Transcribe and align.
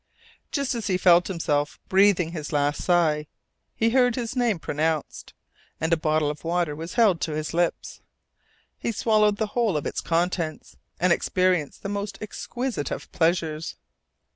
Just 0.51 0.73
as 0.73 0.87
he 0.87 0.97
felt 0.97 1.27
himself 1.27 1.79
breathing 1.87 2.31
his 2.31 2.51
last 2.51 2.83
sigh 2.83 3.27
he 3.75 3.91
heard 3.91 4.15
his 4.15 4.35
name 4.35 4.57
pronounced, 4.57 5.35
and 5.79 5.93
a 5.93 5.95
bottle 5.95 6.31
of 6.31 6.43
water 6.43 6.75
was 6.75 6.95
held 6.95 7.21
to 7.21 7.33
his 7.35 7.53
lips. 7.53 8.01
He 8.79 8.91
swallowed 8.91 9.37
the 9.37 9.51
whole 9.53 9.77
of 9.77 9.85
its 9.85 10.01
contents, 10.01 10.75
and 10.99 11.13
experienced 11.13 11.83
the 11.83 11.89
most 11.89 12.17
exquisite 12.19 12.89
of 12.89 13.11
pleasures. 13.11 13.75